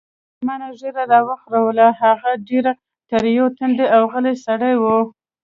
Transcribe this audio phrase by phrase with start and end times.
[0.35, 2.65] سلمان ږیره را وخروله، هغه ډېر
[3.09, 4.83] تریو تندی او غلی سړی و.